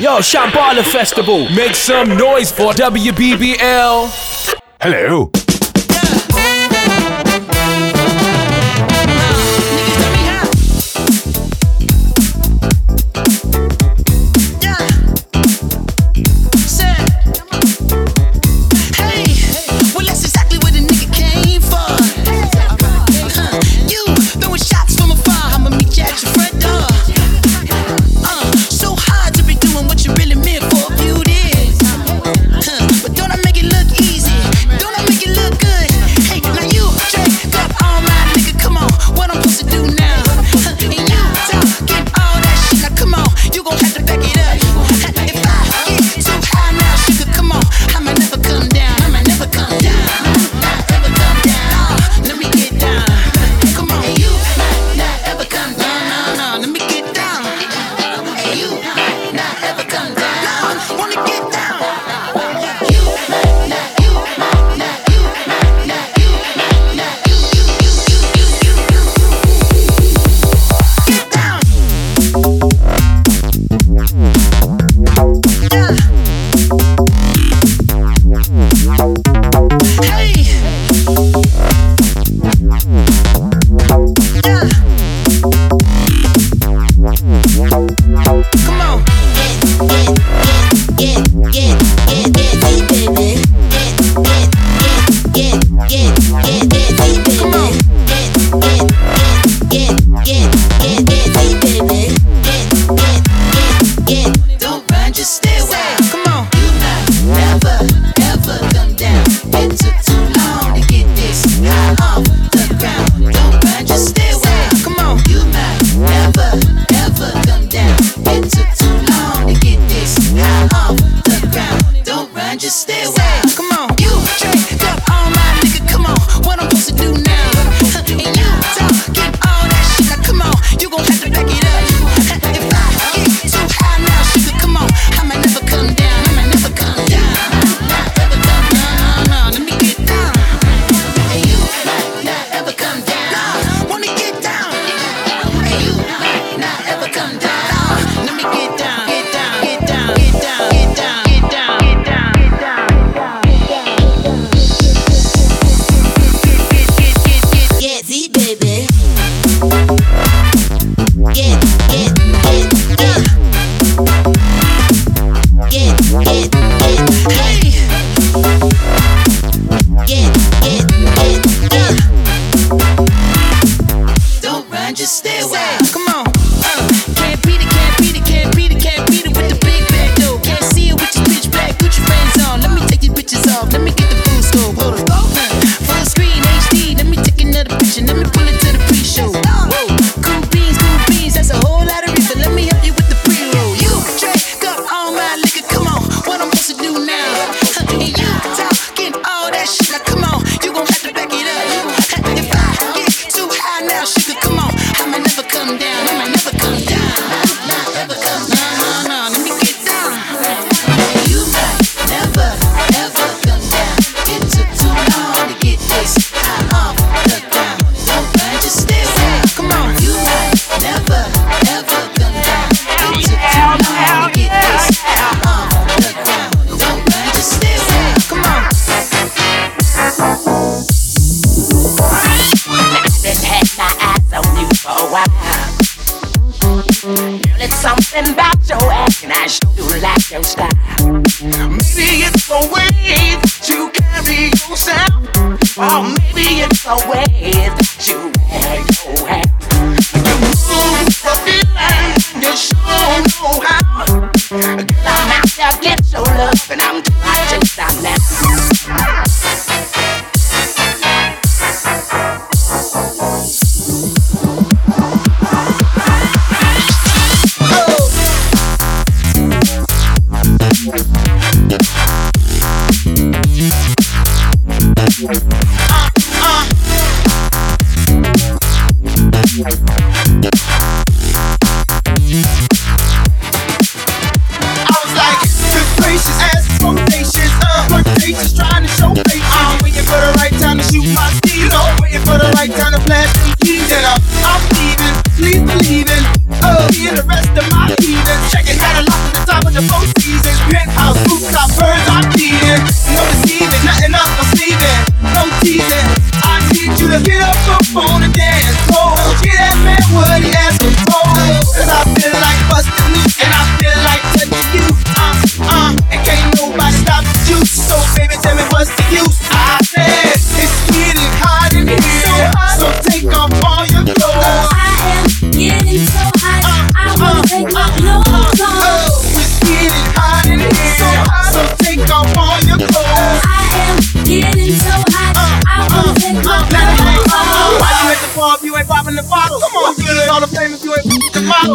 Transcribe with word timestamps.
Yo, 0.00 0.18
Shambhala 0.20 0.84
Festival. 0.84 1.48
Make 1.50 1.74
some 1.74 2.16
noise 2.16 2.52
for 2.52 2.72
WBBL. 2.72 4.06
Hello. 4.80 5.47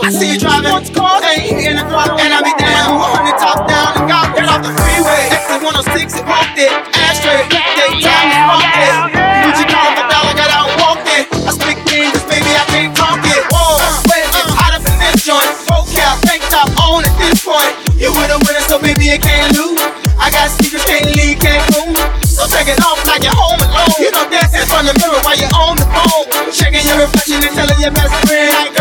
I 0.01 0.09
see 0.09 0.33
you 0.33 0.39
driving 0.41 0.73
what's 0.73 0.89
called, 0.89 1.21
ain't 1.21 1.53
hitting 1.53 1.77
the 1.77 1.85
throttle, 1.85 2.17
and 2.17 2.33
I 2.33 2.41
be 2.41 2.49
down. 2.57 2.97
100 2.97 3.37
top 3.37 3.69
down 3.69 3.93
and 4.01 4.09
got 4.09 4.33
get 4.33 4.49
off 4.49 4.65
the 4.65 4.73
freeway. 4.73 5.29
Exit 5.29 5.61
106, 5.61 6.17
it 6.17 6.25
walked 6.25 6.57
it. 6.57 6.73
Ashtray, 6.97 7.45
daytime, 7.45 8.29
it 8.33 8.43
walked 8.49 8.73
it. 8.73 8.93
Gucci 9.45 9.65
car 9.69 9.93
for 9.93 10.05
dollar, 10.09 10.33
got 10.33 10.49
out 10.49 10.73
and 10.73 10.77
walked 10.81 11.05
it. 11.13 11.29
I 11.45 11.53
speak 11.53 11.77
things, 11.85 12.17
baby, 12.25 12.49
I 12.57 12.65
can't 12.73 12.89
talk 12.97 13.21
it. 13.21 13.45
Whoa, 13.53 13.77
sweat, 14.01 14.25
uh, 14.33 14.57
hot 14.57 14.73
up 14.73 14.81
in 14.81 14.97
this 14.97 15.21
joint. 15.21 15.45
Roll 15.69 15.85
cap, 15.93 16.17
tank 16.25 16.41
on 16.81 17.05
at 17.05 17.13
this 17.21 17.45
point. 17.45 17.69
You 17.93 18.09
were 18.17 18.25
the 18.25 18.41
winner, 18.49 18.65
so 18.65 18.81
baby, 18.81 19.13
it 19.13 19.21
can't 19.21 19.53
lose. 19.53 19.77
I 20.17 20.33
got 20.33 20.49
secrets, 20.57 20.89
can't 20.89 21.05
leave, 21.13 21.37
can't 21.37 21.61
move. 21.69 22.01
So 22.25 22.49
take 22.49 22.65
it 22.65 22.81
off 22.81 22.97
like 23.05 23.21
you're 23.21 23.37
home 23.37 23.61
alone. 23.61 23.93
You 24.01 24.09
don't 24.09 24.25
dance 24.33 24.57
in 24.57 24.65
the 24.89 24.95
mirror 24.97 25.21
while 25.21 25.37
you're 25.37 25.53
on 25.53 25.77
the 25.77 25.85
phone. 25.85 26.25
Checking 26.49 26.81
your 26.81 27.05
reflection 27.05 27.45
and 27.45 27.53
telling 27.53 27.77
your 27.77 27.93
best 27.93 28.09
friend, 28.25 28.72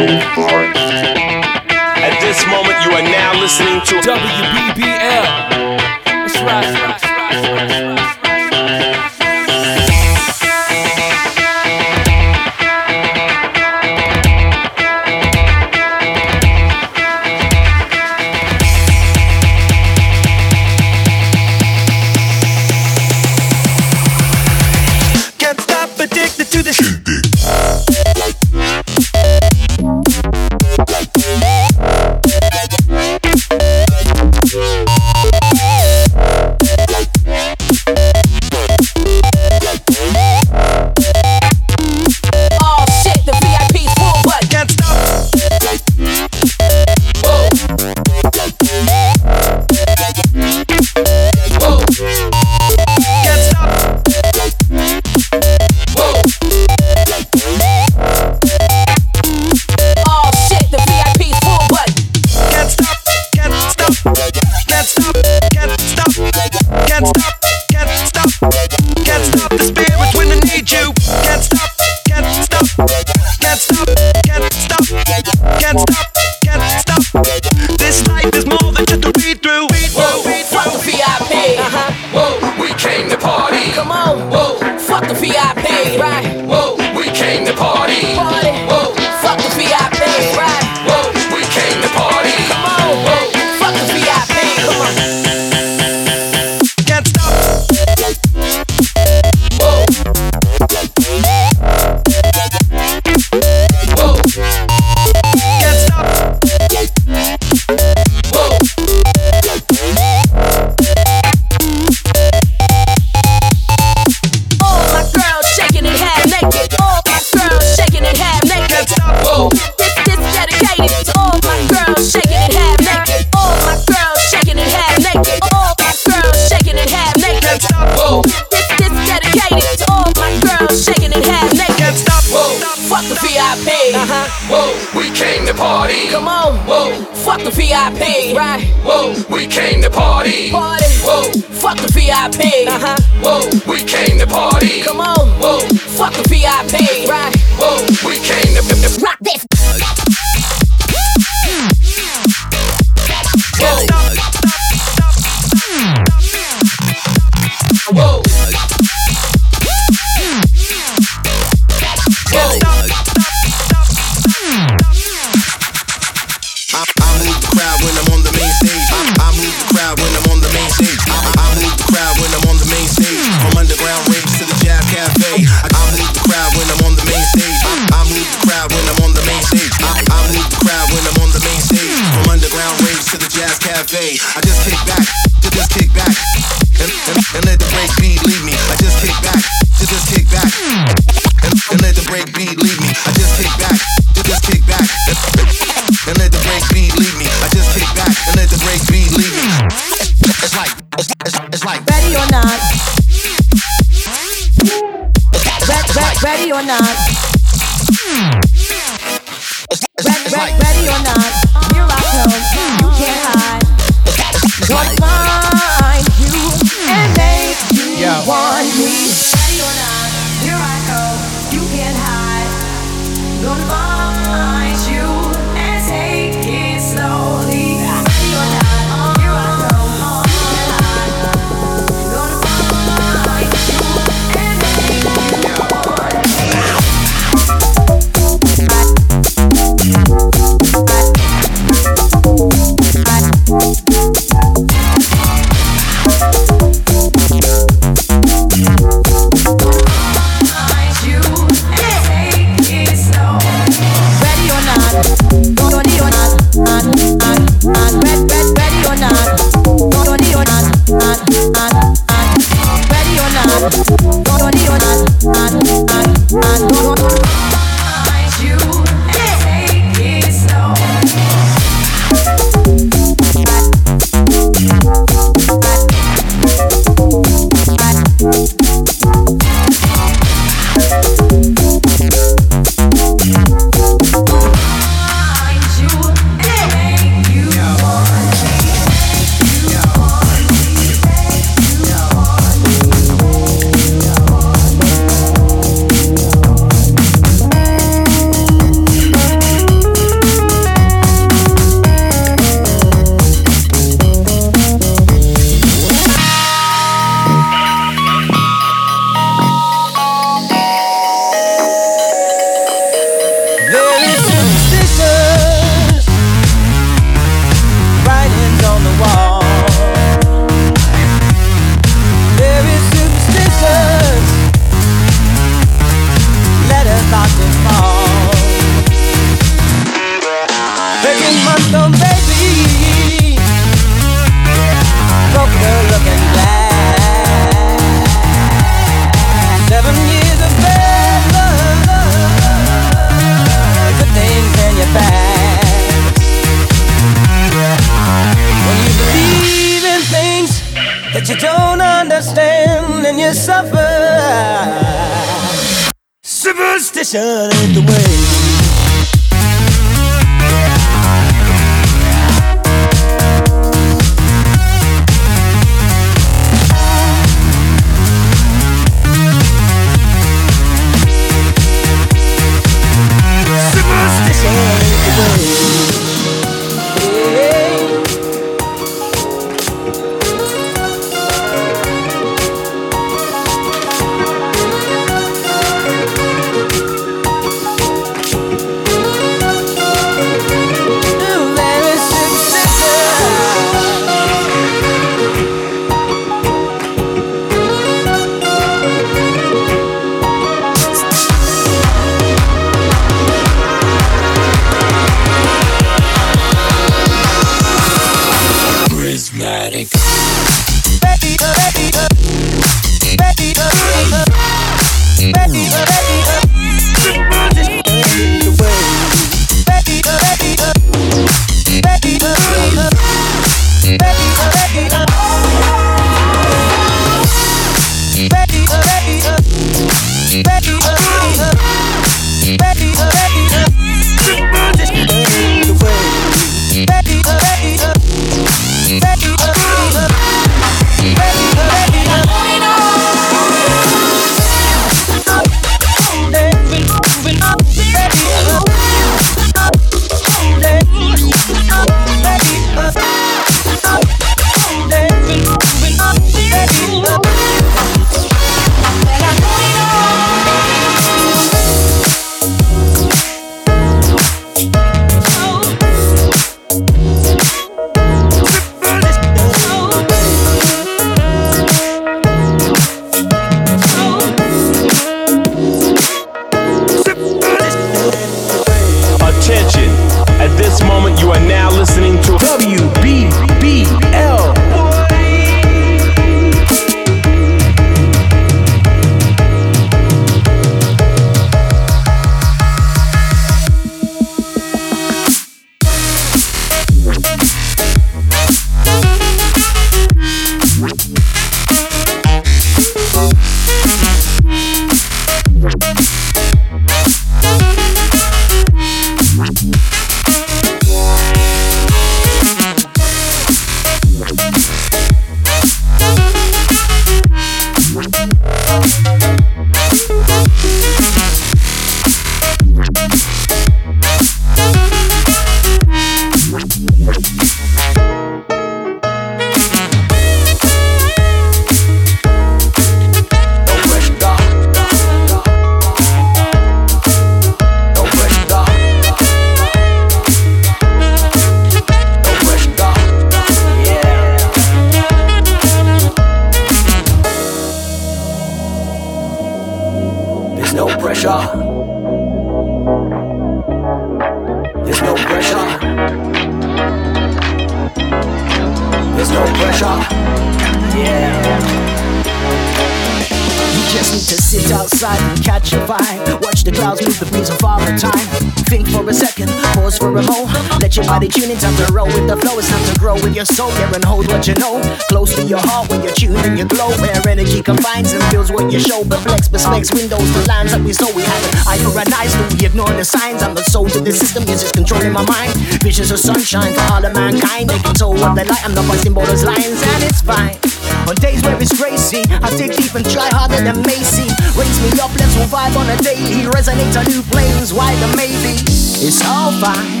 body 571.21 571.29
tune 571.29 571.51
in, 571.51 571.57
time 571.57 571.75
to 571.77 571.93
roll 571.93 572.07
with 572.07 572.25
the 572.27 572.37
flow. 572.37 572.57
It's 572.57 572.69
time 572.69 572.81
to 572.89 572.97
grow 572.99 573.13
with 573.13 573.35
your 573.35 573.45
soul. 573.45 573.69
Yeah, 573.77 573.93
and 573.93 574.03
hold 574.03 574.27
what 574.27 574.47
you 574.47 574.55
know. 574.55 574.81
Close 575.09 575.35
to 575.35 575.43
your 575.45 575.61
heart 575.61 575.89
when 575.89 576.01
you're 576.01 576.13
tuned 576.13 576.41
and 576.41 576.57
you 576.57 576.65
glow. 576.65 576.89
Where 576.97 577.13
energy 577.29 577.61
confines 577.61 578.13
and 578.13 578.23
feels 578.33 578.51
what 578.51 578.71
you 578.73 578.79
show. 578.79 579.03
But 579.05 579.19
flex, 579.21 579.47
perspects, 579.47 579.93
windows, 579.93 580.25
the 580.33 580.41
lines 580.47 580.71
that 580.71 580.81
we 580.81 580.93
saw. 580.93 581.13
We 581.13 581.21
have 581.21 581.43
an 581.45 581.53
eye 581.69 581.79
for 581.85 581.93
an 581.93 582.09
eyes, 582.13 582.33
we 582.33 582.65
ignore 582.65 582.89
the 582.89 583.05
signs? 583.05 583.43
I'm 583.43 583.53
the 583.53 583.63
soul 583.63 583.87
to 583.89 583.99
the 584.01 584.11
system, 584.11 584.43
is 584.49 584.61
just 584.65 584.73
controlling 584.73 585.13
my 585.13 585.25
mind. 585.25 585.53
Visions 585.85 586.09
of 586.09 586.19
sunshine 586.19 586.73
for 586.73 586.85
all 586.89 587.05
of 587.05 587.13
mankind. 587.13 587.69
They 587.69 587.77
can 587.77 587.93
tell 587.93 588.13
what 588.13 588.33
they 588.33 588.45
like. 588.45 588.65
I'm 588.65 588.73
not 588.73 588.87
busting 588.89 589.13
borders 589.13 589.45
lines, 589.45 589.77
and 589.77 590.01
it's 590.01 590.21
fine. 590.25 590.57
On 591.05 591.15
days 591.21 591.43
where 591.43 591.57
it's 591.61 591.73
crazy, 591.77 592.25
I 592.41 592.49
dig 592.57 592.73
deep 592.73 592.97
and 592.97 593.05
try 593.05 593.29
harder 593.29 593.61
than 593.61 593.77
Macy. 593.85 594.25
Raise 594.57 594.77
me 594.81 594.89
up, 594.97 595.13
let's 595.21 595.37
move 595.37 595.53
vibe 595.53 595.77
on 595.77 595.85
a 595.85 595.97
daily. 596.01 596.49
Resonate 596.49 596.97
on 596.97 597.05
new 597.13 597.21
planes, 597.29 597.73
why 597.73 597.93
the 598.01 598.09
maybe? 598.17 598.57
It's 599.05 599.21
all 599.25 599.51
fine. 599.61 600.00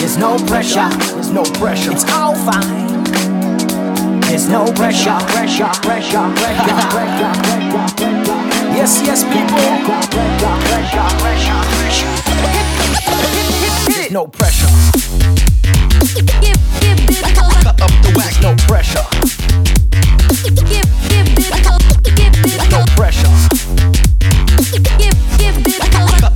There's 0.00 0.16
no 0.16 0.38
pressure, 0.46 0.88
there's 1.12 1.30
no 1.30 1.42
pressure. 1.42 1.92
It's 1.92 2.10
all 2.10 2.34
fine. 2.34 3.04
There's 4.22 4.48
no 4.48 4.64
pressure, 4.72 5.18
pressure, 5.28 5.68
pressure, 5.82 6.32
pressure, 6.36 6.74
pressure, 6.88 7.32
pressure. 7.44 7.90
Yes, 8.72 9.02
yes, 9.04 9.22
people. 9.24 9.60
Pressure, 10.08 10.56
pressure, 10.64 11.08
pressure, 11.20 11.60
pressure. 11.76 12.12
No 14.10 14.26
pressure. 14.26 14.66
Up 17.68 17.92
the 18.02 18.10
wax, 18.16 18.40
no 18.40 18.56
pressure. 18.66 19.06
No 22.70 22.84
pressure. 22.96 23.28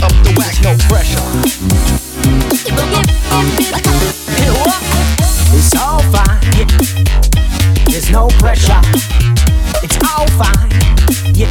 Up 0.04 0.12
the 0.22 0.32
wax, 0.36 0.60
no 0.62 0.76
pressure. 0.86 2.03
It's 5.56 5.74
all 5.76 6.02
fine. 6.12 6.40
There's 7.86 8.10
no 8.10 8.28
pressure. 8.38 8.80
It's 9.82 9.96
all 10.04 10.26
fine. 10.38 10.70
Yeah. 11.34 11.50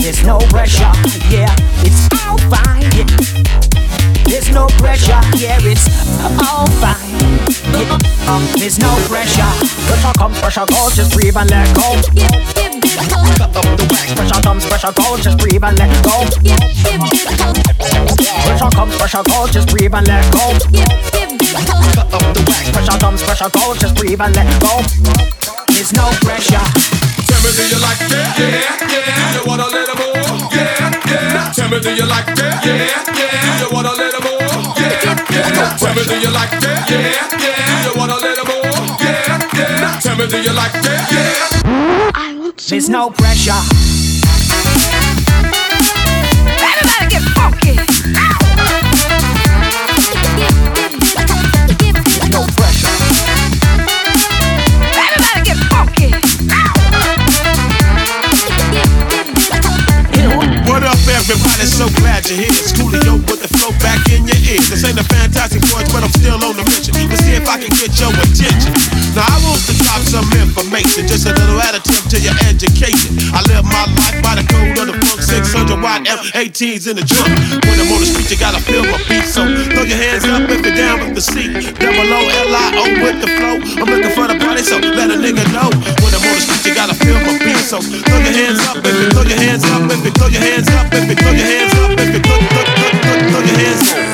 There's 0.00 0.24
no 0.24 0.38
pressure. 0.50 0.92
Yeah. 1.30 1.54
It's 1.84 2.08
all 2.24 2.38
fine. 2.50 2.82
Yeah. 2.92 3.06
There's 4.24 4.50
no 4.50 4.66
pressure. 4.78 5.20
Yeah. 5.36 5.58
It's 5.62 5.86
all 6.42 6.66
fine. 6.82 7.06
There's 8.58 8.78
no 8.78 8.94
pressure. 9.08 9.52
Pressure 9.86 10.12
comes, 10.18 10.38
pressure 10.40 10.66
goes. 10.66 10.96
Just 10.96 11.12
breathe 11.14 11.36
and 11.36 11.50
let 11.50 11.74
go. 11.74 12.75
Up 12.86 13.66
the 13.76 13.86
wax. 13.90 14.14
Pressure 14.14 14.42
comes, 14.42 14.64
pressure 14.66 14.92
goes. 14.92 15.20
Just 15.24 15.38
breathe 15.38 15.64
and 15.64 15.78
let 15.78 15.90
go. 16.04 16.26
Pressure 18.46 18.70
comes, 18.70 18.96
pressure 18.96 19.22
goes. 19.26 19.50
Just 19.50 19.68
breathe 19.68 19.94
and 19.94 20.06
let 20.06 20.24
go. 20.32 20.54
Up 22.14 22.22
the 22.34 22.42
wax. 22.46 22.70
Pressure 22.70 22.98
comes, 22.98 23.22
pressure 23.22 23.50
goes. 23.50 23.78
Just 23.78 23.94
breathe 23.96 24.20
and 24.20 24.34
let 24.36 24.48
go. 24.60 24.82
There's 25.68 25.92
no 25.92 26.08
pressure. 26.22 26.62
Tell 27.26 27.40
me, 27.42 27.50
do 27.52 27.64
you 27.68 27.78
like 27.82 27.98
that? 28.06 28.38
Yeah, 28.38 28.54
yeah. 28.86 29.34
You 29.34 29.42
want 29.46 29.60
a 29.60 29.66
little 29.66 29.96
more? 29.98 30.14
Yeah, 30.54 30.94
yeah. 31.06 31.52
Tell 31.52 31.68
me, 31.68 31.80
do 31.80 31.90
you 31.94 32.06
like 32.06 32.26
that? 32.36 32.64
Yeah, 32.64 32.86
yeah. 33.12 33.60
You 33.60 33.68
want 33.74 33.86
a 33.86 33.92
little 33.92 34.22
more? 34.22 34.40
Yeah, 34.78 35.04
yeah. 35.04 35.76
Tell 35.76 35.94
me, 35.94 36.02
do 36.04 36.16
you 36.18 36.30
like 36.30 36.54
that? 36.60 36.88
Yeah, 36.88 37.12
yeah. 37.36 37.84
You 37.84 37.92
want 37.98 38.12
a 38.12 38.16
little 38.16 38.46
more? 38.46 38.62
Yeah, 39.02 39.42
yeah. 39.52 40.00
Tell 40.00 40.16
me, 40.16 40.26
do 40.28 40.38
you 40.40 40.52
like 40.52 40.72
that? 40.72 41.10
Yeah. 41.10 42.15
There's 42.58 42.88
no 42.88 43.10
pressure. 43.10 43.52
Everybody 46.56 47.06
get 47.12 47.22
funky. 47.36 47.76
No 52.32 52.42
pressure. 52.56 52.88
Everybody 54.96 55.42
get 55.44 55.58
funky. 55.68 56.10
What 60.66 60.82
up, 60.82 60.96
everybody? 61.06 61.66
So 61.66 61.88
glad 62.00 62.26
you're 62.26 62.38
here. 62.38 62.48
It's 62.48 62.72
Coolio 62.72 63.20
with 63.30 63.42
the 63.42 63.48
flow 63.48 63.70
back 63.78 64.08
in 64.10 64.26
your 64.26 64.36
ear. 64.36 64.60
This 64.70 64.82
ain't 64.84 64.98
a 64.98 65.04
fantastic 65.04 65.62
voice, 65.66 65.92
but 65.92 66.02
I'm 66.02 66.10
still 66.10 66.42
on 66.42 66.56
the 66.56 66.64
mission 66.64 66.94
to 66.94 67.16
see 67.18 67.34
if 67.34 67.46
I 67.46 67.60
can 67.60 67.68
get 67.76 68.00
your 68.00 68.10
attention. 68.10 68.95
Now, 69.16 69.24
I 69.32 69.40
want 69.48 69.64
to 69.64 69.72
drop 69.80 70.04
some 70.04 70.28
information, 70.36 71.08
just 71.08 71.24
a 71.24 71.32
little 71.32 71.56
additive 71.56 72.04
to 72.12 72.20
your 72.20 72.36
education. 72.44 73.16
I 73.32 73.40
live 73.48 73.64
my 73.64 73.88
life 73.96 74.20
by 74.20 74.36
the 74.36 74.44
code 74.44 74.76
of 74.76 74.92
the 74.92 74.96
funk 75.08 75.24
600 75.24 75.80
watt 75.80 76.04
F18s 76.04 76.84
in 76.84 77.00
the 77.00 77.06
trunk. 77.08 77.32
When 77.64 77.80
I'm 77.80 77.88
on 77.96 78.04
the 78.04 78.08
street, 78.12 78.28
you 78.28 78.36
gotta 78.36 78.60
feel 78.60 78.84
my 78.84 79.00
beat. 79.08 79.24
So 79.24 79.48
throw 79.72 79.88
your 79.88 79.96
hands 79.96 80.28
up 80.28 80.44
if 80.52 80.60
you're 80.60 80.76
down 80.76 81.00
with 81.00 81.16
the 81.16 81.24
seat. 81.24 81.48
Double 81.80 82.12
O 82.12 82.20
L 82.28 82.52
I 82.60 82.66
O 82.76 82.84
with 83.00 83.24
the 83.24 83.30
flow. 83.40 83.56
I'm 83.80 83.88
looking 83.88 84.12
for 84.12 84.28
the 84.28 84.36
party, 84.36 84.60
so 84.60 84.84
let 84.84 85.08
a 85.08 85.16
nigga 85.16 85.48
know. 85.48 85.72
When 86.04 86.12
I'm 86.12 86.20
on 86.20 86.36
the 86.36 86.44
street, 86.44 86.68
you 86.68 86.74
gotta 86.76 86.92
feel 86.92 87.16
my 87.16 87.40
beat. 87.40 87.64
So 87.64 87.80
throw 87.80 88.20
your 88.20 88.36
hands 88.36 88.60
up 88.68 88.84
if 88.84 88.92
you 89.00 89.08
throw 89.16 89.24
your 89.24 89.40
hands 89.40 89.64
up 89.64 89.80
if 89.88 90.04
you 90.04 90.12
throw 90.12 90.28
your 90.28 90.44
hands 90.44 90.68
up 90.76 90.92
if 90.92 91.08
you 91.08 91.16
throw 91.16 91.32
your 91.32 91.48
hands 91.56 91.72
up 91.72 91.96
if 91.96 92.12
you 92.12 92.20
throw, 92.20 92.36
your 93.40 93.56
hands 93.64 93.96
up. 93.96 94.05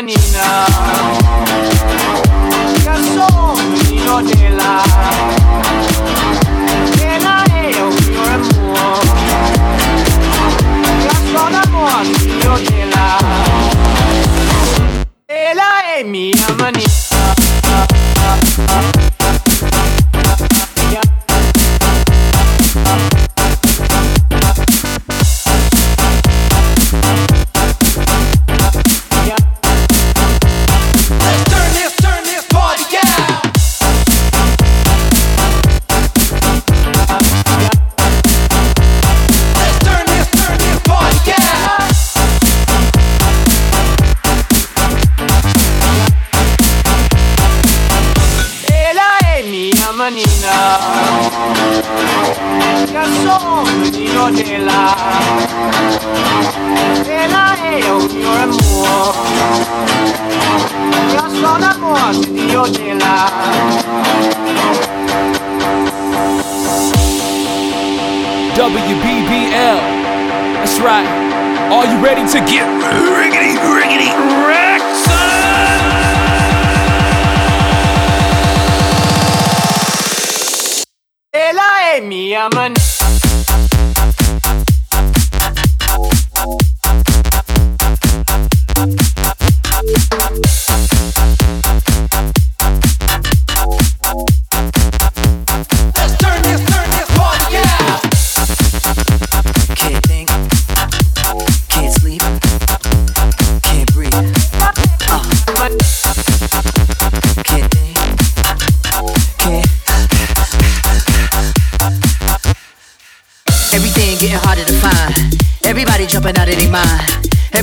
manina 0.00 0.64
Calzoncino 2.82 4.20
nella 4.20 4.82
Nella 6.96 7.44
è 7.44 7.80
un 7.80 7.96
mio 8.06 8.22
amore 8.22 9.18
Calzona 11.06 11.60
buona 11.68 12.00
mio 12.02 12.56
nella 12.56 13.18
Nella 15.26 15.94
è 15.94 16.02
mia. 16.02 16.39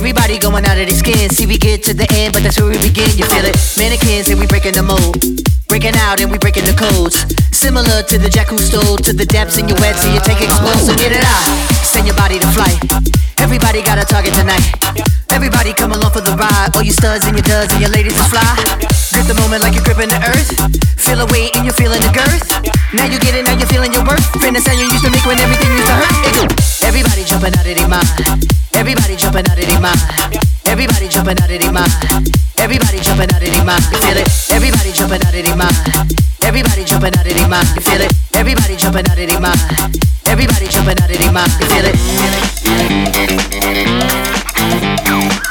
Everybody 0.08 0.40
going 0.40 0.64
out 0.64 0.80
of 0.80 0.88
their 0.88 0.96
skin. 0.96 1.28
See, 1.28 1.44
we 1.44 1.60
get 1.60 1.84
to 1.84 1.92
the 1.92 2.08
end, 2.16 2.32
but 2.32 2.40
that's 2.40 2.56
where 2.56 2.72
we 2.72 2.80
begin. 2.80 3.12
You 3.20 3.28
feel 3.28 3.44
it? 3.44 3.52
Mannequins 3.76 4.32
and 4.32 4.40
we 4.40 4.48
breaking 4.48 4.72
the 4.72 4.80
mold. 4.80 5.20
Breaking 5.68 5.92
out 6.00 6.16
and 6.24 6.32
we 6.32 6.40
breaking 6.40 6.64
the 6.64 6.72
codes. 6.72 7.28
Similar 7.52 8.08
to 8.08 8.16
the 8.16 8.32
jack 8.32 8.48
who 8.48 8.56
stole 8.56 8.96
to 9.04 9.12
the 9.12 9.28
depths 9.28 9.60
in 9.60 9.68
your 9.68 9.76
wet, 9.84 10.00
so 10.00 10.08
you 10.08 10.16
take 10.24 10.40
explode. 10.40 10.80
So 10.80 10.96
get 10.96 11.12
it 11.12 11.20
out. 11.20 11.44
Send 11.84 12.08
your 12.08 12.16
body 12.16 12.40
to 12.40 12.48
flight. 12.56 12.80
Everybody 13.36 13.84
got 13.84 14.00
a 14.00 14.06
target 14.08 14.32
tonight. 14.32 14.64
Everybody 15.28 15.76
come 15.76 15.92
along 15.92 16.16
for 16.16 16.24
the 16.24 16.32
ride. 16.40 16.72
All 16.72 16.80
you 16.80 16.96
studs 16.96 17.28
and 17.28 17.36
your 17.36 17.44
duds 17.44 17.76
and 17.76 17.84
your 17.84 17.92
ladies 17.92 18.16
to 18.16 18.24
fly. 18.32 18.48
Grip 19.12 19.28
the 19.28 19.36
moment 19.36 19.60
like 19.60 19.76
you're 19.76 19.84
gripping 19.84 20.08
the 20.08 20.24
earth. 20.24 20.56
Feel 20.96 21.20
a 21.20 21.28
weight 21.28 21.52
and 21.52 21.68
you're 21.68 21.76
feeling 21.76 22.00
the 22.00 22.16
girth. 22.16 22.48
Now 22.96 23.04
you 23.04 23.20
get 23.20 23.36
it, 23.36 23.44
now 23.44 23.60
you're 23.60 23.68
feeling 23.68 23.92
your 23.92 24.08
worth. 24.08 24.24
Fin 24.40 24.56
the 24.56 24.64
sound 24.64 24.80
you 24.80 24.88
used 24.88 25.04
to 25.04 25.12
make 25.12 25.28
when 25.28 25.36
everything 25.36 25.68
used 25.68 25.84
to 25.84 25.96
hurt. 26.00 26.48
Everybody 26.88 27.28
jumping 27.28 27.52
out 27.52 27.68
of 27.68 27.76
their 27.76 27.92
mind. 27.92 28.67
Everybody 28.78 29.16
jumping 29.16 29.42
out 29.50 29.58
of 29.58 29.66
their 29.66 29.80
mind. 29.80 29.98
Everybody 30.64 31.08
jumping 31.08 31.36
out 31.42 31.50
of 31.50 31.60
their 31.60 31.72
mind. 31.72 31.90
Everybody 32.58 33.00
jumping 33.00 33.28
out 33.34 33.42
of 33.42 33.52
their 33.52 33.64
mind. 33.64 33.82
You 33.90 33.98
feel 33.98 34.16
it? 34.16 34.28
Everybody 34.50 34.92
jumping 34.92 35.20
out 35.20 35.34
of 35.34 35.44
their 35.44 35.56
mind. 35.56 35.74
Everybody 36.44 36.84
jumping 36.84 37.18
out 37.18 37.26
of 37.26 37.34
their 37.34 37.48
mind. 37.48 37.66
You 37.74 37.80
feel 37.82 38.00
it? 38.00 38.12
Everybody 38.36 38.76
jumping 38.76 39.10
out 39.10 39.18
of 39.18 39.28
their 39.28 39.40
mind. 39.40 39.58
Everybody 40.26 40.68
jumping 40.68 41.02
out 41.02 41.10
of 41.10 41.18
their 41.18 41.32
mind. 41.32 41.50
You 41.58 41.66
feel 41.66 41.86
it? 41.86 41.96
Feel 41.98 42.34
it? 45.42 45.47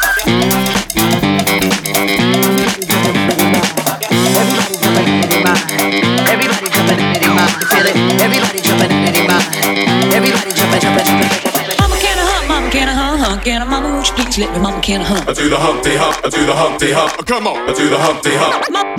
Won't 14.16 14.38
you 14.38 14.46
please 14.46 14.46
let 14.46 14.54
me 14.54 14.60
mama 14.60 14.80
can 14.82 15.02
I 15.02 15.06
hump. 15.06 15.28
I 15.28 15.34
do 15.34 15.50
the 15.50 15.58
Humpty 15.58 15.96
Hump, 15.96 16.18
I 16.24 16.30
do 16.30 16.46
the 16.46 16.54
Humpty 16.54 16.92
Hump. 16.92 17.26
Come 17.26 17.48
on, 17.48 17.68
I 17.70 17.74
do 17.74 17.90
the 17.90 17.98
Humpty 17.98 18.30
Hump. 18.36 18.70
Mama, 18.72 18.96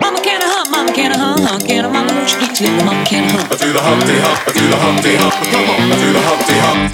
mama 0.00 0.20
can 0.22 0.40
hump, 0.42 0.70
mama 0.70 0.92
can 0.92 1.10
hump, 1.12 1.40
hump, 1.40 1.66
can 1.66 1.84
I 1.84 1.88
mama 1.88 2.12
won't 2.12 2.30
you 2.30 2.36
please 2.38 2.60
let 2.60 2.76
me 2.76 2.84
mama 2.84 3.04
can 3.04 3.24
I 3.24 3.28
hump. 3.32 3.52
I 3.52 3.56
do 3.56 3.72
the 3.72 3.80
Humpty 3.80 4.18
Hump, 4.18 4.48
I 4.48 4.52
do 4.52 4.68
the 4.68 4.76
Humpty 4.76 5.16
Hump. 5.16 5.34
Come 5.50 5.70
on, 5.70 5.92
I 5.92 5.96
do 5.98 6.12
the 6.12 6.20
Humpty 6.20 6.58
Hump. 6.62 6.92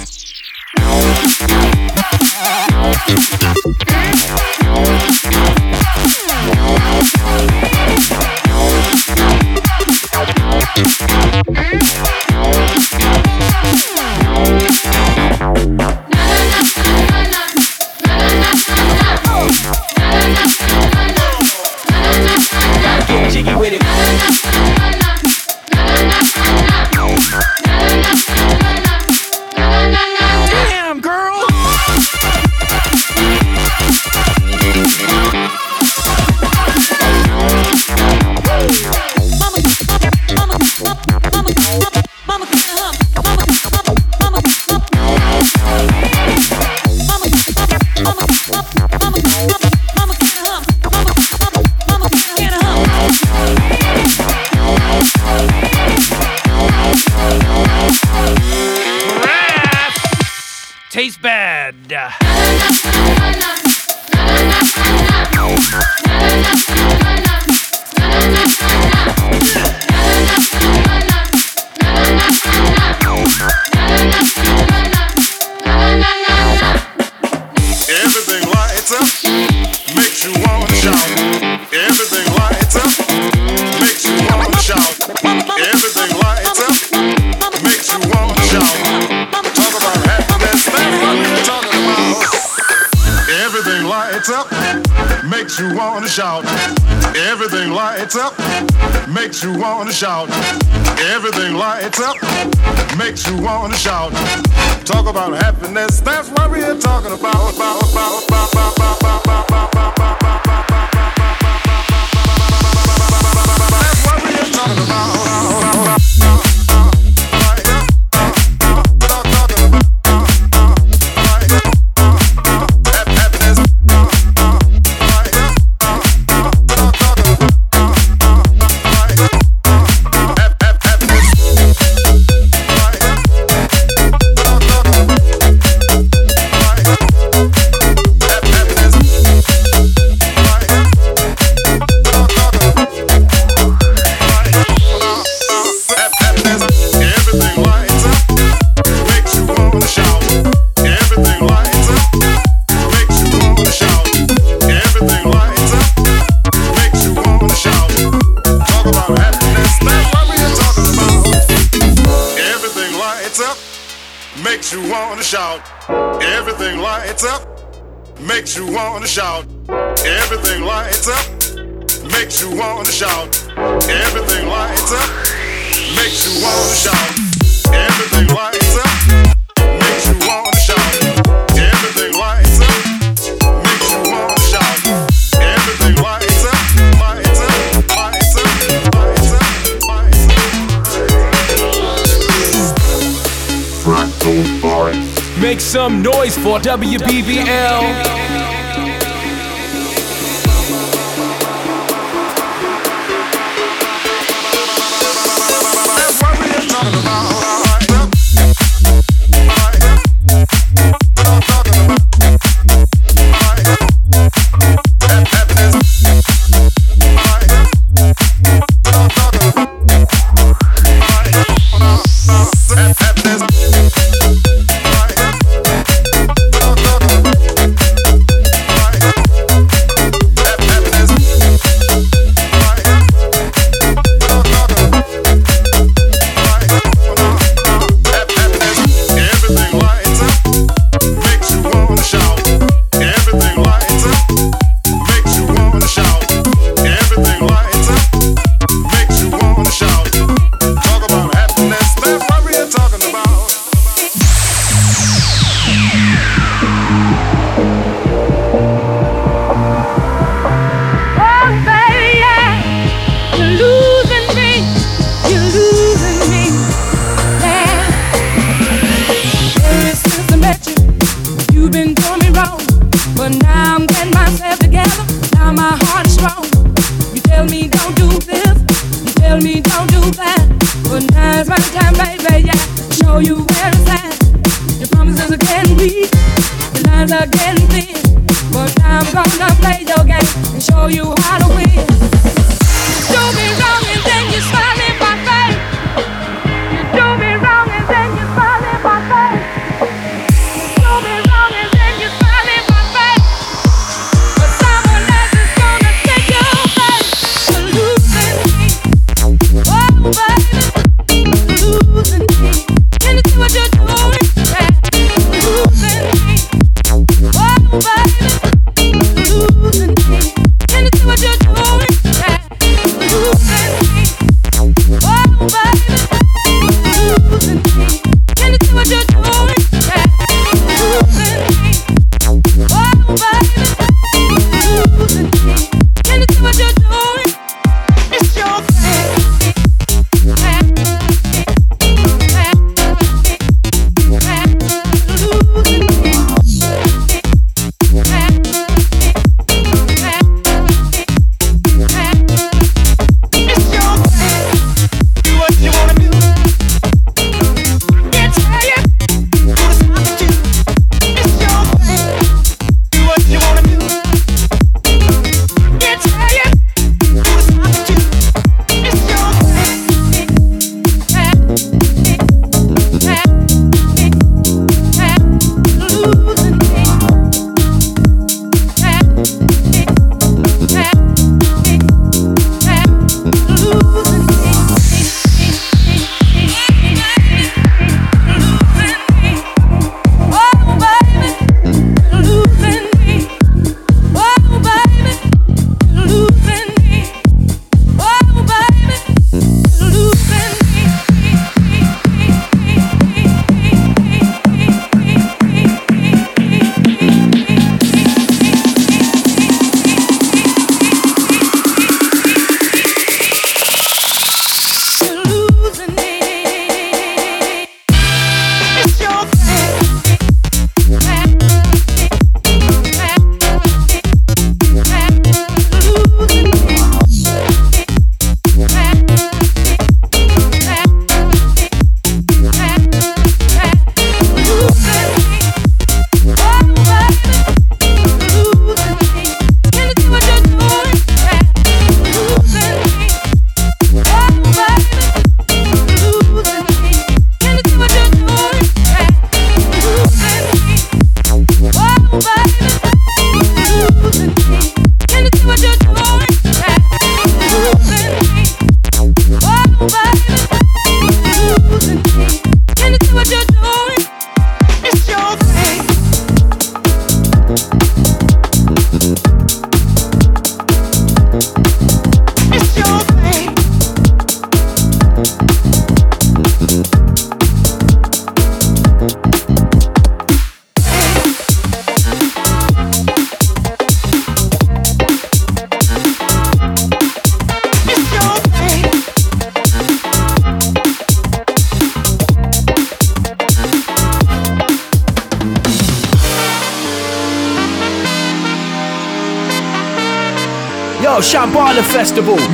Some 195.69 196.01
noise 196.01 196.35
for 196.35 196.57
WBBL. 196.57 198.38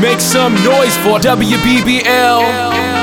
Make 0.05 0.21
some 0.21 0.53
noise 0.63 0.95
for 0.97 1.17
WBBL. 1.17 2.94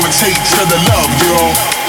Gravitate 0.00 0.34
to 0.34 0.64
the 0.66 0.76
love, 0.88 1.22
y'all. 1.22 1.79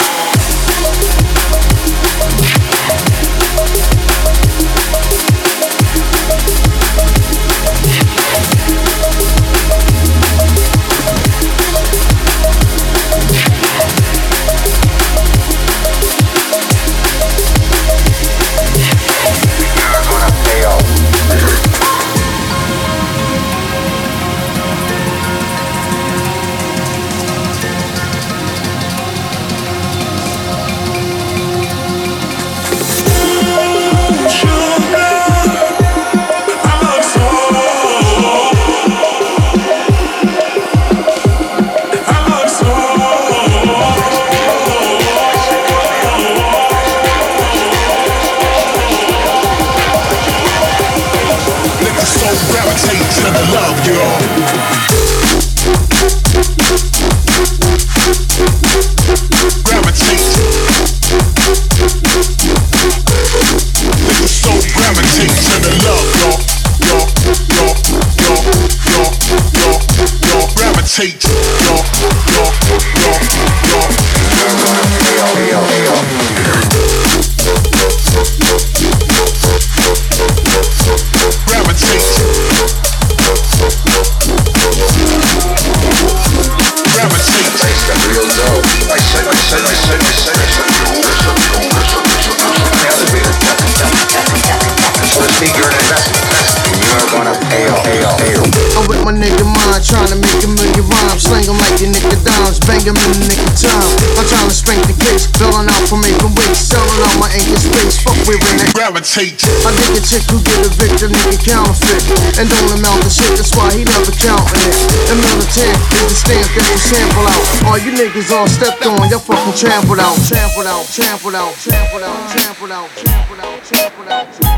me, 102.86 102.89
I'm 102.89 102.97
in 102.97 103.11
the 103.13 103.25
nick 103.29 103.41
of 103.45 103.53
time. 103.57 103.89
I'm 104.17 104.25
trying 104.25 104.49
to 104.49 104.55
spank 104.55 104.82
the 104.89 104.97
case, 104.97 105.29
bailing 105.38 105.69
out 105.69 105.84
for 105.86 105.97
making 106.01 106.34
weight, 106.34 106.57
selling 106.57 107.01
out 107.05 107.15
my 107.21 107.29
anchor 107.29 107.59
space. 107.61 108.01
Fuck 108.01 108.17
we're 108.25 108.41
in 108.41 108.57
it 108.61 108.73
gravitate 108.73 109.38
I 109.65 109.71
think 109.77 109.97
a 109.97 110.01
chick 110.01 110.25
who 110.29 110.41
get 110.41 110.65
a 110.65 110.69
evicted, 110.69 111.13
nigga 111.13 111.38
counterfeit, 111.41 112.03
and 112.41 112.49
don't 112.49 112.71
amount 112.82 113.05
to 113.05 113.11
shit. 113.11 113.29
That's 113.38 113.53
why 113.53 113.69
he 113.73 113.86
never 113.86 114.13
counting 114.17 114.61
it. 114.65 114.75
The 115.09 115.15
military 115.17 115.77
is 116.01 116.05
the 116.09 116.17
stamp 116.17 116.49
that 116.57 116.65
you 116.65 116.79
sample 116.82 117.27
out. 117.29 117.43
All 117.69 117.77
you 117.77 117.91
niggas 117.93 118.34
all 118.34 118.49
stepped 118.49 118.86
on, 118.86 119.09
y'all 119.09 119.21
fucking 119.21 119.57
trampled 119.57 120.01
out, 120.01 120.17
trampled 120.25 120.65
out, 120.65 120.86
trampled 120.89 121.38
out, 121.38 121.53
trampled 121.61 122.01
out, 122.03 122.21
trampled 122.34 122.71
out, 122.71 122.89
trampled 122.97 123.41
out, 123.41 123.59
trampled 123.67 124.09
out. 124.09 124.21
Trampled 124.32 124.45
out. 124.45 124.50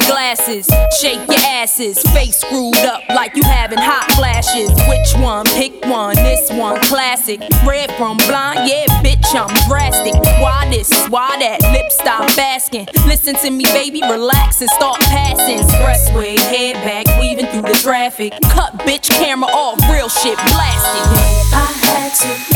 Your 0.00 0.10
glasses, 0.10 0.68
shake 1.00 1.26
your 1.28 1.40
asses, 1.46 2.02
face 2.12 2.38
screwed 2.38 2.76
up 2.78 3.02
like 3.10 3.36
you 3.36 3.42
having 3.42 3.78
hot 3.78 4.10
flashes. 4.12 4.70
Which 4.88 5.14
one? 5.22 5.44
Pick 5.46 5.84
one. 5.86 6.14
This 6.16 6.50
one, 6.50 6.80
classic. 6.82 7.40
Red 7.66 7.90
from 7.96 8.16
blind, 8.28 8.68
yeah, 8.68 8.86
bitch, 9.02 9.26
I'm 9.34 9.52
drastic. 9.68 10.14
Why 10.40 10.68
this? 10.70 10.90
Why 11.08 11.36
that? 11.38 11.62
Lip 11.72 11.90
stop 11.90 12.30
asking. 12.38 12.88
Listen 13.06 13.34
to 13.36 13.50
me, 13.50 13.64
baby, 13.64 14.00
relax 14.02 14.60
and 14.60 14.70
start 14.70 15.00
passing. 15.00 15.58
Expressway, 15.58 16.38
head 16.38 16.74
back, 16.84 17.06
weaving 17.20 17.46
through 17.46 17.62
the 17.62 17.78
traffic. 17.80 18.32
Cut, 18.50 18.72
bitch, 18.80 19.10
camera 19.10 19.50
off, 19.50 19.78
real 19.90 20.08
shit 20.08 20.36
blasted. 20.36 21.06
I 21.52 21.66
had 21.82 22.14
to 22.14 22.49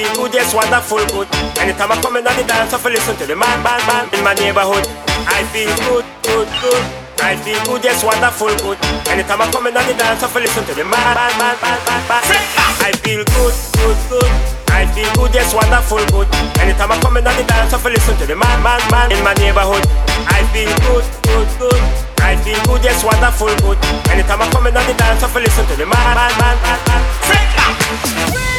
feel 0.00 0.14
good, 0.16 0.32
yes, 0.32 0.54
wonderful 0.54 1.04
good. 1.12 1.28
Anytime 1.60 1.92
I 1.92 2.00
come 2.00 2.16
in 2.16 2.24
on 2.24 2.32
the 2.32 2.44
dance, 2.48 2.72
I 2.72 2.78
feel 2.80 2.92
listen 2.92 3.16
to 3.20 3.26
the 3.28 3.36
man, 3.36 3.60
man, 3.60 3.80
man 3.84 4.08
in 4.16 4.24
my 4.24 4.32
neighborhood. 4.32 4.84
I 5.28 5.44
feel 5.52 5.68
good, 5.84 6.06
good, 6.24 6.48
good. 6.64 6.84
I 7.20 7.36
feel 7.36 7.60
good, 7.68 7.84
yes, 7.84 8.00
wonderful 8.00 8.48
good. 8.64 8.80
Anytime 9.12 9.44
I 9.44 9.46
come 9.52 9.68
in 9.68 9.76
on 9.76 9.84
the 9.84 9.92
dance, 9.92 10.24
I 10.24 10.28
feel 10.32 10.40
listen 10.40 10.64
to 10.64 10.72
the 10.72 10.84
man, 10.88 11.04
man, 11.12 11.32
man, 11.36 11.56
man, 11.60 11.80
man, 11.84 12.02
man. 12.08 12.22
I 12.80 12.96
feel 13.04 13.20
good, 13.28 13.54
good, 13.76 13.98
good. 14.08 14.32
I 14.72 14.88
feel 14.88 15.10
good, 15.20 15.32
yes, 15.36 15.52
wonderful 15.52 16.00
good. 16.16 16.28
Anytime 16.56 16.92
I 16.92 16.96
come 17.04 17.20
in 17.20 17.28
on 17.28 17.36
the 17.36 17.44
dance, 17.44 17.72
I 17.76 17.78
feel 17.78 17.92
listen 17.92 18.16
to 18.16 18.24
the 18.24 18.36
man, 18.36 18.58
man, 18.64 18.80
man 18.88 19.12
in 19.12 19.20
my 19.20 19.36
neighborhood. 19.36 19.84
I 20.32 20.40
feel 20.48 20.72
good, 20.88 21.04
good, 21.28 21.48
good. 21.60 21.82
I 22.24 22.40
feel 22.40 22.60
good, 22.64 22.80
yes, 22.80 23.04
wonderful 23.04 23.52
good. 23.60 23.76
Anytime 24.08 24.40
I 24.40 24.48
come 24.48 24.64
in 24.64 24.76
on 24.76 24.84
the 24.88 24.96
dance, 24.96 25.20
I 25.20 25.28
feel 25.28 25.44
listen 25.44 25.68
to 25.68 25.76
the 25.76 25.84
man, 25.84 26.08
man, 26.16 26.32
man, 26.40 26.56
man, 26.64 26.80
man. 26.88 27.02
Freak 27.28 28.50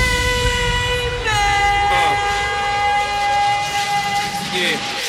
Yeah. 4.54 5.01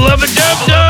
love 0.00 0.22
a 0.22 0.26
dub 0.26 0.66
dub. 0.66 0.81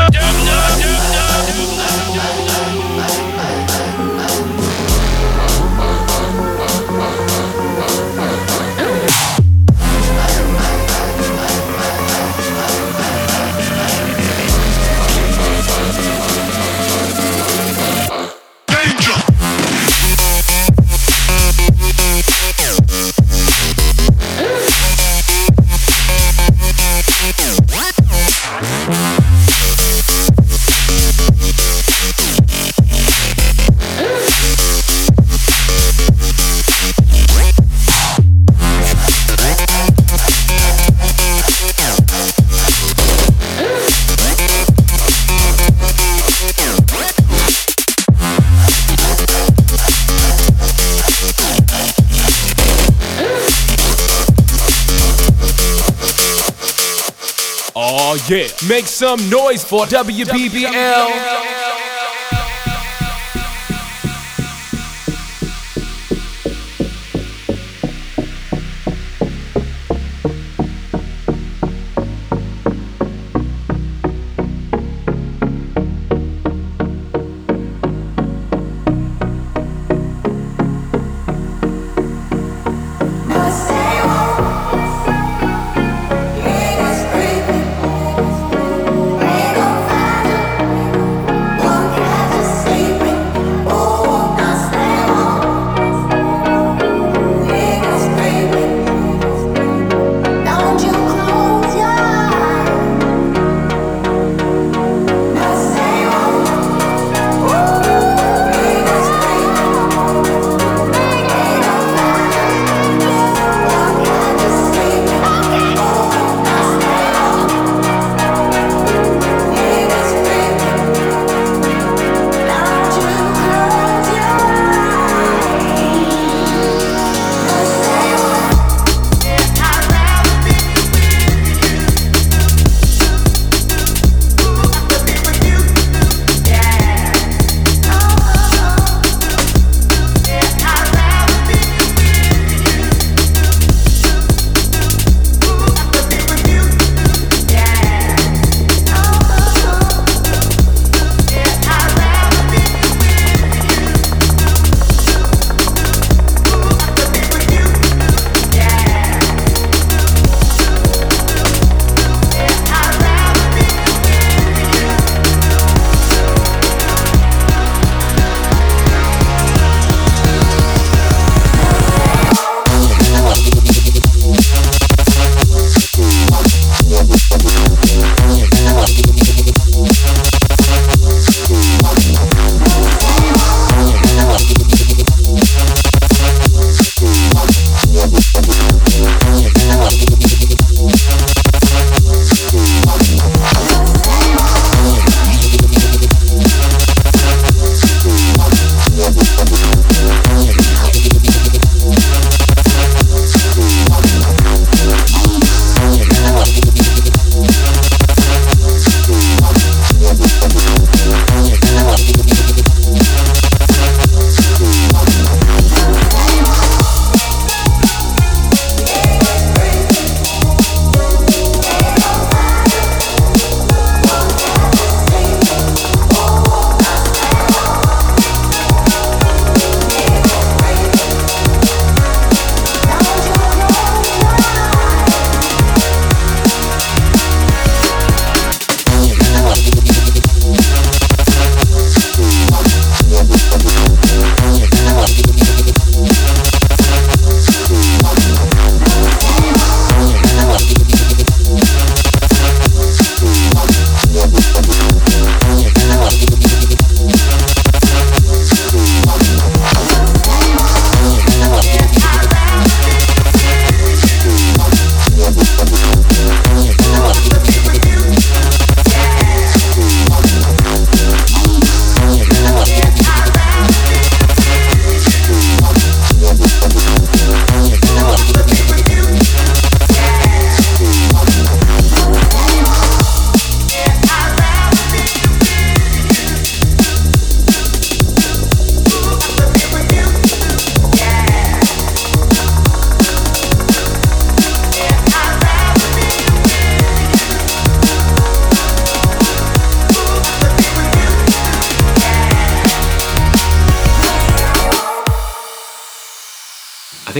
Make 58.67 58.87
some 58.87 59.29
noise 59.29 59.63
for 59.63 59.85
WBBL. 59.85 61.42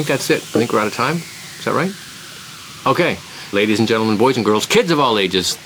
Think 0.04 0.20
that's 0.20 0.30
it. 0.30 0.42
I 0.42 0.60
think 0.60 0.74
we're 0.74 0.80
out 0.80 0.88
of 0.88 0.94
time. 0.94 1.18
Is 1.18 1.66
that 1.66 1.74
right? 1.74 1.92
Okay. 2.86 3.18
Ladies 3.54 3.80
and 3.80 3.88
gentlemen, 3.88 4.18
boys 4.18 4.36
and 4.36 4.46
girls, 4.46 4.66
kids 4.66 4.92
of 4.92 5.00
all 5.00 5.18
ages, 5.18 5.58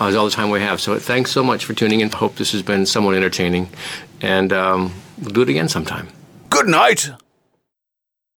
uh, 0.00 0.06
is 0.06 0.16
all 0.16 0.26
the 0.26 0.30
time 0.30 0.50
we 0.50 0.60
have. 0.60 0.80
So 0.80 0.98
thanks 0.98 1.30
so 1.30 1.42
much 1.42 1.64
for 1.64 1.72
tuning 1.72 2.00
in. 2.00 2.10
Hope 2.10 2.36
this 2.36 2.52
has 2.52 2.62
been 2.62 2.84
somewhat 2.84 3.14
entertaining. 3.14 3.70
And 4.20 4.52
um, 4.52 4.92
we'll 5.18 5.30
do 5.30 5.42
it 5.42 5.48
again 5.48 5.68
sometime. 5.68 6.08
Good 6.50 6.66
night. 6.66 7.10